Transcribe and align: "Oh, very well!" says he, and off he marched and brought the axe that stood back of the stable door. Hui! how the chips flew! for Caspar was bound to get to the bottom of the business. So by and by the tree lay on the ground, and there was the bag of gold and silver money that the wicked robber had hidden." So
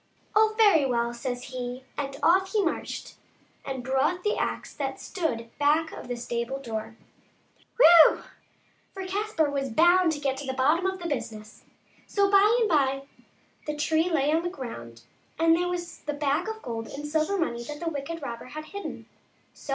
"Oh, 0.35 0.55
very 0.57 0.83
well!" 0.83 1.13
says 1.13 1.43
he, 1.53 1.83
and 1.95 2.17
off 2.23 2.53
he 2.53 2.63
marched 2.65 3.13
and 3.63 3.83
brought 3.83 4.23
the 4.23 4.35
axe 4.35 4.73
that 4.73 4.99
stood 4.99 5.55
back 5.59 5.91
of 5.91 6.07
the 6.07 6.15
stable 6.17 6.57
door. 6.57 6.95
Hui! 7.79 8.15
how 8.15 8.15
the 8.15 8.15
chips 8.15 8.25
flew! 8.25 8.31
for 8.95 9.05
Caspar 9.07 9.49
was 9.51 9.69
bound 9.69 10.11
to 10.13 10.19
get 10.19 10.37
to 10.37 10.47
the 10.47 10.55
bottom 10.55 10.87
of 10.87 10.97
the 10.99 11.07
business. 11.07 11.65
So 12.07 12.31
by 12.31 12.57
and 12.61 12.67
by 12.67 13.03
the 13.67 13.75
tree 13.77 14.09
lay 14.09 14.31
on 14.31 14.41
the 14.41 14.49
ground, 14.49 15.03
and 15.37 15.55
there 15.55 15.67
was 15.67 15.99
the 15.99 16.13
bag 16.13 16.49
of 16.49 16.63
gold 16.63 16.87
and 16.87 17.05
silver 17.05 17.37
money 17.37 17.61
that 17.65 17.79
the 17.79 17.87
wicked 17.87 18.23
robber 18.23 18.45
had 18.45 18.65
hidden." 18.65 19.05
So 19.53 19.69